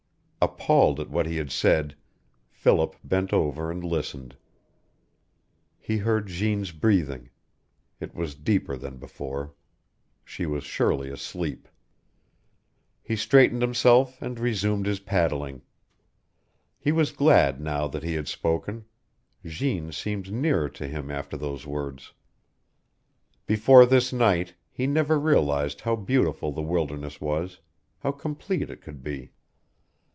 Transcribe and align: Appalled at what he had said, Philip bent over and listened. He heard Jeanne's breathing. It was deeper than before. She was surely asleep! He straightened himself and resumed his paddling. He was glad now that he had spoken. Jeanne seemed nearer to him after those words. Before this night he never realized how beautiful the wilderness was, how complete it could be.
Appalled 0.43 0.99
at 0.99 1.11
what 1.11 1.27
he 1.27 1.37
had 1.37 1.51
said, 1.51 1.95
Philip 2.49 2.95
bent 3.03 3.31
over 3.31 3.69
and 3.69 3.83
listened. 3.83 4.35
He 5.77 5.97
heard 5.97 6.25
Jeanne's 6.25 6.71
breathing. 6.71 7.29
It 7.99 8.15
was 8.15 8.33
deeper 8.33 8.75
than 8.75 8.97
before. 8.97 9.53
She 10.25 10.47
was 10.47 10.63
surely 10.63 11.11
asleep! 11.11 11.67
He 13.03 13.15
straightened 13.15 13.61
himself 13.61 14.19
and 14.19 14.39
resumed 14.39 14.87
his 14.87 14.99
paddling. 14.99 15.61
He 16.79 16.91
was 16.91 17.11
glad 17.11 17.61
now 17.61 17.85
that 17.87 18.01
he 18.01 18.15
had 18.15 18.27
spoken. 18.27 18.85
Jeanne 19.45 19.91
seemed 19.91 20.31
nearer 20.33 20.69
to 20.69 20.87
him 20.87 21.11
after 21.11 21.37
those 21.37 21.67
words. 21.67 22.13
Before 23.45 23.85
this 23.85 24.11
night 24.11 24.55
he 24.71 24.87
never 24.87 25.19
realized 25.19 25.81
how 25.81 25.95
beautiful 25.95 26.51
the 26.51 26.63
wilderness 26.63 27.21
was, 27.21 27.59
how 27.99 28.11
complete 28.11 28.71
it 28.71 28.81
could 28.81 29.03
be. 29.03 29.33